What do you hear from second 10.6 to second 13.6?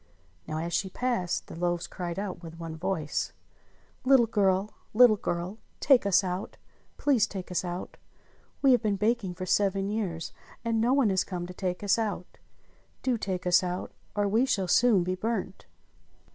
and no one has come to take us out. Do take